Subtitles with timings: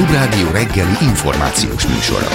[0.00, 2.28] Klubrádió reggeli információs műsora.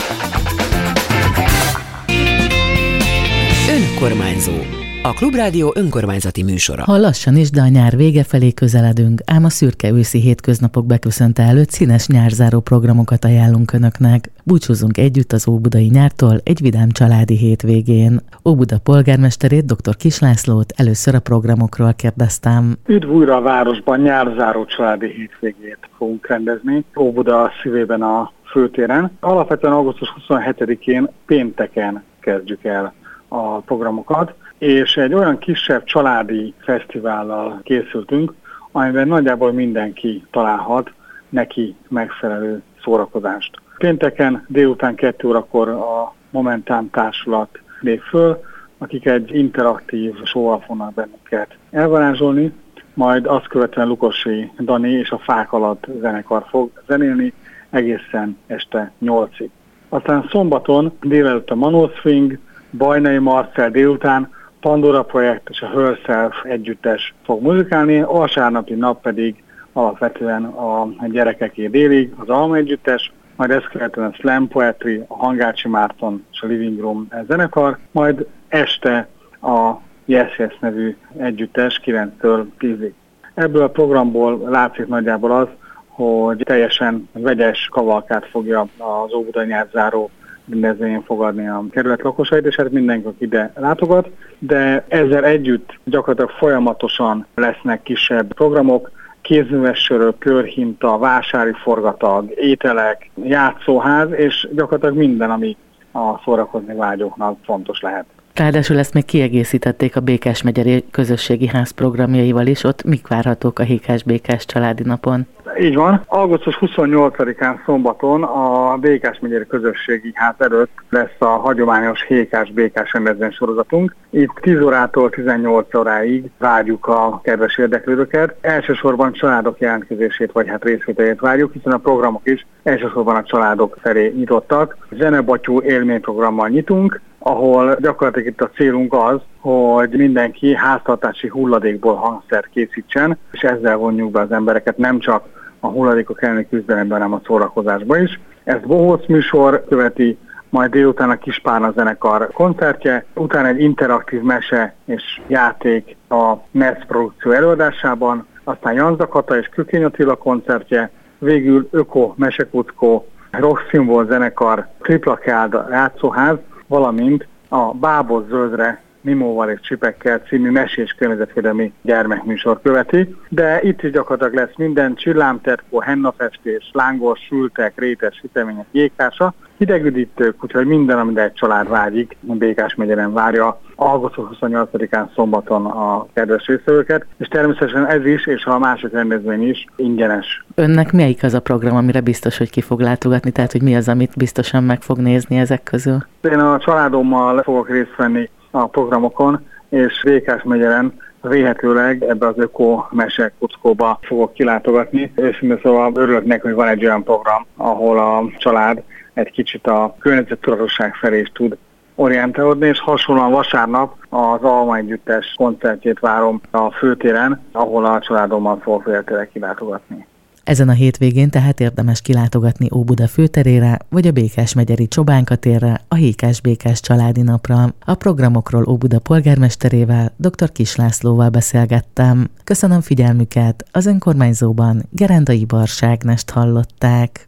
[3.70, 4.85] Önkormányzó.
[5.06, 6.84] A Klubrádió önkormányzati műsora.
[6.84, 11.44] Ha lassan is, de a nyár vége felé közeledünk, ám a szürke őszi hétköznapok beköszönte
[11.44, 14.32] előtt színes nyárzáró programokat ajánlunk Önöknek.
[14.44, 18.20] Búcsúzunk együtt az Óbudai nyártól egy vidám családi hétvégén.
[18.46, 19.96] Óbuda polgármesterét, dr.
[19.96, 22.76] Kislászlót először a programokról kérdeztem.
[22.86, 26.84] Üdv újra a városban nyárzáró családi hétvégét fogunk rendezni.
[27.00, 29.12] Óbuda szívében a főtéren.
[29.20, 32.94] Alapvetően augusztus 27-én pénteken kezdjük el
[33.28, 38.34] a programokat, és egy olyan kisebb családi fesztivállal készültünk,
[38.72, 40.92] amiben nagyjából mindenki találhat
[41.30, 43.60] neki megfelelő szórakozást.
[43.78, 48.44] Pénteken délután 2 órakor a Momentán Társulat lép föl,
[48.78, 52.54] akik egy interaktív show fognak bennünket elvarázsolni,
[52.94, 57.34] majd azt követően Lukosi Dani és a Fák alatt zenekar fog zenélni
[57.70, 59.50] egészen este 8-ig.
[59.90, 62.38] Aztán szombaton délelőtt a Manol Swing,
[62.72, 64.30] Bajnai Marcel délután
[64.66, 71.68] Pandora projekt és a Herself együttes fog muzikálni, a vasárnapi nap pedig alapvetően a gyerekeké
[71.68, 76.48] délig az Alma együttes, majd ezt követően a Slam Poetry, a Hangácsi Márton és a
[76.48, 79.08] Living Room zenekar, majd este
[79.42, 79.72] a
[80.06, 82.92] Yes Yes nevű együttes 9-től 10-ig.
[83.34, 85.48] Ebből a programból látszik nagyjából az,
[85.88, 90.10] hogy teljesen vegyes kavalkát fogja az Óbudai nyárzáró
[90.50, 96.32] rendezvényen fogadni a kerület lakosait, és hát mindenki, aki ide látogat, de ezzel együtt gyakorlatilag
[96.38, 105.58] folyamatosan lesznek kisebb programok, kézműves sörök, körhinta, vásári forgatag, ételek, játszóház, és gyakorlatilag minden, ami
[105.92, 108.06] a szórakozni vágyóknak fontos lehet.
[108.34, 113.64] Ráadásul ezt még kiegészítették a Békás megyeri közösségi ház programjaival is, ott mik várhatók a
[113.64, 115.28] Hékás Békás családi napon?
[115.60, 116.02] Így van.
[116.08, 123.32] Augusztus 28-án szombaton a Békás megyeri közösségi ház előtt lesz a hagyományos Hékás Békás rendezvény
[123.32, 123.96] sorozatunk.
[124.10, 128.36] Itt 10 órától 18 óráig várjuk a kedves érdeklődőket.
[128.42, 134.14] Elsősorban családok jelentkezését vagy hát részvételét várjuk, hiszen a programok is elsősorban a családok felé
[134.18, 134.78] nyitottak.
[134.92, 143.18] Zenebatyú élményprogrammal nyitunk, ahol gyakorlatilag itt a célunk az, hogy mindenki háztartási hulladékból hangszer készítsen,
[143.32, 145.35] és ezzel vonjuk be az embereket nem csak
[145.66, 148.20] a hulladékok elleni küzdelemben, hanem a szórakozásba is.
[148.44, 150.18] Ezt Bohóc műsor követi,
[150.50, 157.32] majd délután a Kispárna zenekar koncertje, utána egy interaktív mese és játék a NESZ produkció
[157.32, 166.38] előadásában, aztán Janzakata és Kökény Attila koncertje, végül Öko Mesekuckó, rock színvol zenekar, Triplakád játszóház,
[166.68, 173.92] valamint a Bábos Zöldre Mimóval és Csipekkel című mesés környezetvédelmi gyermekműsor követi, de itt is
[173.92, 181.34] gyakorlatilag lesz minden csillámterkó, hennafestés, lángos, sültek, rétes, sütemények, jégkása, hidegüdítők, úgyhogy minden, amire egy
[181.34, 188.28] család vágyik, Békás megyeren várja augusztus 28-án szombaton a kedves részvevőket, és természetesen ez is,
[188.28, 190.46] és a másik rendezvény is ingyenes.
[190.56, 193.88] Önnek melyik az a program, amire biztos, hogy ki fog látogatni, tehát hogy mi az,
[193.88, 195.98] amit biztosan meg fog nézni ezek közül?
[196.22, 202.86] Én a családommal fogok részt venni a programokon, és Békás megyeren véhetőleg ebbe az öko
[202.92, 205.12] mese kuckóba fogok kilátogatni.
[205.16, 208.84] Őszintén szóval örülök neki, hogy van egy olyan program, ahol a család
[209.14, 211.58] egy kicsit a környezettudatosság felé is tud
[211.96, 218.86] orientálódni, és hasonlóan vasárnap az Alma Együttes koncertjét várom a főtéren, ahol a családommal fogok
[218.86, 220.08] véletlenül kilátogatni.
[220.46, 226.42] Ezen a hétvégén tehát érdemes kilátogatni Óbuda főterére, vagy a Békás megyeri Csobánkatérre, a Hékás
[226.42, 227.74] Békás családi napra.
[227.86, 230.52] A programokról Óbuda polgármesterével, dr.
[230.52, 232.30] Kislászlóval beszélgettem.
[232.44, 237.28] Köszönöm figyelmüket, az önkormányzóban Gerendai Barságnest hallották.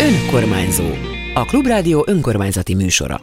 [0.00, 0.84] Önkormányzó.
[1.34, 3.14] A Klubrádió önkormányzati műsora.